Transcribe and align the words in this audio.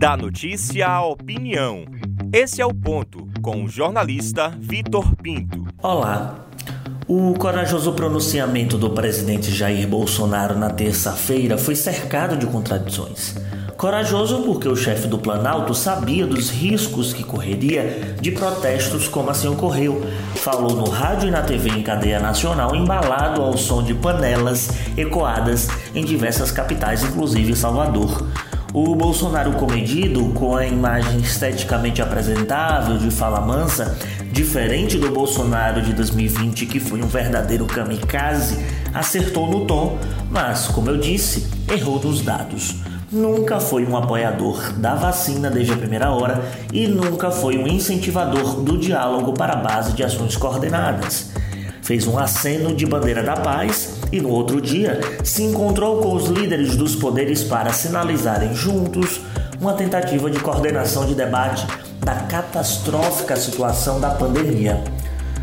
Da 0.00 0.16
notícia 0.16 0.88
à 0.88 1.04
opinião. 1.04 1.84
Esse 2.32 2.62
é 2.62 2.64
o 2.64 2.72
ponto 2.72 3.28
com 3.42 3.62
o 3.62 3.68
jornalista 3.68 4.50
Vitor 4.58 5.14
Pinto. 5.14 5.66
Olá. 5.82 6.46
O 7.06 7.34
corajoso 7.34 7.92
pronunciamento 7.92 8.78
do 8.78 8.88
presidente 8.88 9.50
Jair 9.50 9.86
Bolsonaro 9.86 10.58
na 10.58 10.70
terça-feira 10.70 11.58
foi 11.58 11.74
cercado 11.76 12.34
de 12.34 12.46
contradições. 12.46 13.36
Corajoso 13.76 14.42
porque 14.42 14.66
o 14.66 14.74
chefe 14.74 15.06
do 15.06 15.18
Planalto 15.18 15.74
sabia 15.74 16.26
dos 16.26 16.48
riscos 16.48 17.12
que 17.12 17.22
correria 17.22 18.16
de 18.22 18.30
protestos 18.30 19.06
como 19.06 19.28
assim 19.28 19.48
ocorreu. 19.48 20.00
Falou 20.36 20.76
no 20.76 20.88
rádio 20.88 21.28
e 21.28 21.30
na 21.30 21.42
TV 21.42 21.68
em 21.68 21.82
cadeia 21.82 22.20
nacional, 22.20 22.74
embalado 22.74 23.42
ao 23.42 23.54
som 23.58 23.82
de 23.82 23.92
panelas 23.92 24.70
ecoadas 24.96 25.68
em 25.94 26.06
diversas 26.06 26.50
capitais, 26.50 27.02
inclusive 27.02 27.54
Salvador. 27.54 28.26
O 28.72 28.94
Bolsonaro 28.94 29.52
comedido, 29.52 30.26
com 30.34 30.54
a 30.54 30.64
imagem 30.64 31.18
esteticamente 31.18 32.00
apresentável 32.00 32.98
de 32.98 33.10
fala 33.10 33.40
mansa, 33.40 33.98
diferente 34.30 34.96
do 34.96 35.10
Bolsonaro 35.10 35.82
de 35.82 35.92
2020, 35.92 36.66
que 36.66 36.78
foi 36.78 37.02
um 37.02 37.08
verdadeiro 37.08 37.66
kamikaze, 37.66 38.64
acertou 38.94 39.50
no 39.50 39.66
tom, 39.66 39.98
mas, 40.30 40.68
como 40.68 40.88
eu 40.88 40.98
disse, 40.98 41.48
errou 41.68 42.00
nos 42.00 42.22
dados 42.22 42.76
nunca 43.12 43.58
foi 43.58 43.84
um 43.84 43.96
apoiador 43.96 44.72
da 44.74 44.94
vacina 44.94 45.50
desde 45.50 45.72
a 45.72 45.76
primeira 45.76 46.10
hora 46.10 46.42
e 46.72 46.86
nunca 46.86 47.30
foi 47.30 47.58
um 47.58 47.66
incentivador 47.66 48.60
do 48.62 48.78
diálogo 48.78 49.32
para 49.32 49.54
a 49.54 49.56
base 49.56 49.92
de 49.94 50.04
ações 50.04 50.36
coordenadas. 50.36 51.32
Fez 51.82 52.06
um 52.06 52.18
aceno 52.18 52.74
de 52.74 52.86
bandeira 52.86 53.22
da 53.22 53.36
paz 53.36 53.94
e 54.12 54.20
no 54.20 54.28
outro 54.28 54.60
dia 54.60 55.00
se 55.24 55.42
encontrou 55.42 56.00
com 56.02 56.14
os 56.14 56.26
líderes 56.26 56.76
dos 56.76 56.94
poderes 56.94 57.42
para 57.42 57.72
sinalizarem 57.72 58.54
juntos 58.54 59.20
uma 59.60 59.74
tentativa 59.74 60.30
de 60.30 60.38
coordenação 60.40 61.06
de 61.06 61.14
debate 61.14 61.66
da 62.00 62.14
catastrófica 62.14 63.36
situação 63.36 64.00
da 64.00 64.10
pandemia. 64.10 64.82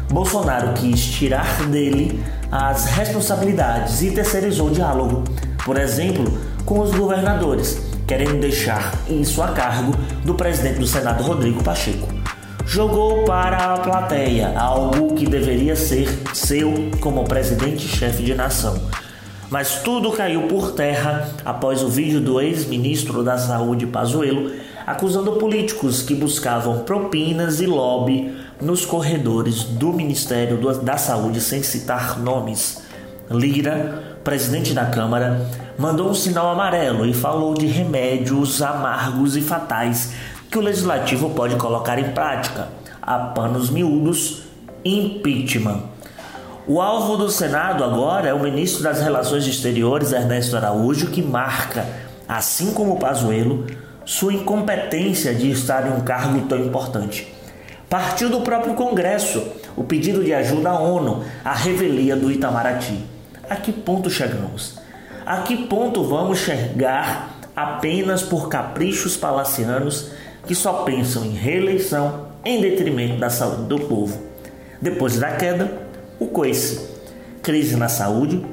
Bolsonaro 0.09 0.73
quis 0.73 1.05
tirar 1.05 1.63
dele 1.67 2.23
as 2.51 2.85
responsabilidades 2.85 4.01
e 4.01 4.11
terceirizou 4.11 4.67
o 4.67 4.71
diálogo. 4.71 5.23
Por 5.65 5.77
exemplo, 5.77 6.25
com 6.65 6.79
os 6.79 6.91
governadores, 6.95 7.77
querendo 8.07 8.39
deixar 8.39 8.93
isso 9.09 9.41
a 9.41 9.49
cargo 9.49 9.91
do 10.23 10.33
presidente 10.33 10.79
do 10.79 10.87
Senado, 10.87 11.23
Rodrigo 11.23 11.61
Pacheco. 11.61 12.07
Jogou 12.67 13.23
para 13.23 13.75
a 13.75 13.77
plateia 13.77 14.53
algo 14.59 15.15
que 15.15 15.25
deveria 15.25 15.73
ser 15.73 16.09
seu 16.33 16.91
como 16.99 17.23
presidente-chefe 17.23 18.21
de 18.21 18.35
nação. 18.35 18.77
Mas 19.49 19.79
tudo 19.79 20.11
caiu 20.11 20.49
por 20.49 20.73
terra 20.73 21.29
após 21.45 21.81
o 21.81 21.87
vídeo 21.87 22.19
do 22.19 22.41
ex-ministro 22.41 23.23
da 23.23 23.37
Saúde, 23.37 23.87
Pazuello, 23.87 24.51
acusando 24.85 25.37
políticos 25.37 26.01
que 26.01 26.13
buscavam 26.13 26.79
propinas 26.79 27.61
e 27.61 27.65
lobby 27.65 28.35
nos 28.61 28.85
corredores 28.85 29.63
do 29.63 29.93
Ministério 29.93 30.59
da 30.83 30.97
Saúde, 30.97 31.39
sem 31.39 31.63
citar 31.63 32.19
nomes. 32.19 32.83
Lira, 33.31 34.17
presidente 34.25 34.73
da 34.73 34.85
Câmara, 34.87 35.49
mandou 35.77 36.09
um 36.09 36.13
sinal 36.13 36.49
amarelo 36.49 37.05
e 37.05 37.13
falou 37.13 37.53
de 37.53 37.65
remédios 37.65 38.61
amargos 38.61 39.37
e 39.37 39.41
fatais 39.41 40.11
que 40.49 40.57
o 40.57 40.61
legislativo 40.61 41.29
pode 41.31 41.55
colocar 41.55 41.99
em 41.99 42.11
prática, 42.11 42.69
a 43.01 43.17
panos 43.17 43.69
miúdos, 43.69 44.43
impeachment. 44.83 45.81
O 46.65 46.81
alvo 46.81 47.15
do 47.15 47.29
Senado 47.29 47.83
agora 47.83 48.27
é 48.27 48.33
o 48.33 48.41
ministro 48.41 48.83
das 48.83 49.01
Relações 49.01 49.47
Exteriores, 49.47 50.11
Ernesto 50.11 50.57
Araújo, 50.57 51.07
que 51.07 51.21
marca, 51.21 51.85
assim 52.27 52.73
como 52.73 52.93
o 52.93 52.99
Pazuello, 52.99 53.65
sua 54.03 54.33
incompetência 54.33 55.33
de 55.33 55.49
estar 55.51 55.87
em 55.87 55.91
um 55.91 56.01
cargo 56.01 56.47
tão 56.47 56.59
importante. 56.59 57.33
Partiu 57.89 58.29
do 58.29 58.41
próprio 58.41 58.73
Congresso 58.73 59.41
o 59.77 59.83
pedido 59.83 60.23
de 60.23 60.33
ajuda 60.33 60.71
à 60.71 60.79
ONU 60.79 61.23
à 61.43 61.53
revelia 61.53 62.15
do 62.15 62.29
Itamaraty. 62.29 62.99
A 63.49 63.55
que 63.55 63.71
ponto 63.71 64.09
chegamos? 64.09 64.77
A 65.25 65.37
que 65.37 65.67
ponto 65.67 66.03
vamos 66.03 66.39
chegar 66.39 67.37
apenas 67.55 68.21
por 68.21 68.49
caprichos 68.49 69.15
palacianos 69.15 70.09
que 70.47 70.55
só 70.55 70.83
pensam 70.83 71.25
em 71.25 71.31
reeleição 71.31 72.27
em 72.43 72.61
detrimento 72.61 73.19
da 73.19 73.29
saúde 73.29 73.63
do 73.63 73.79
povo? 73.79 74.17
Depois 74.81 75.19
da 75.19 75.35
queda, 75.35 75.87
o 76.19 76.27
coice. 76.27 76.95
Crise 77.43 77.75
na 77.75 77.89
saúde, 77.89 78.45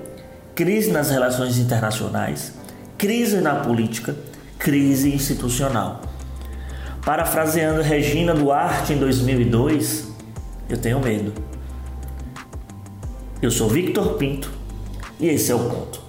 crise 0.55 0.91
nas 0.91 1.11
relações 1.11 1.59
internacionais, 1.59 2.53
crise 2.99 3.41
na 3.41 3.57
política, 3.57 4.15
crise 4.59 5.15
institucional. 5.15 6.03
Parafraseando 7.05 7.83
Regina 7.83 8.35
Duarte 8.35 8.93
em 8.93 8.99
2002, 8.99 10.09
eu 10.69 10.77
tenho 10.77 11.01
medo. 11.01 11.33
Eu 13.41 13.51
sou 13.51 13.69
Victor 13.69 14.15
Pinto 14.15 14.51
e 15.21 15.29
esse 15.29 15.53
é 15.53 15.55
o 15.55 15.59
ponto. 15.59 16.04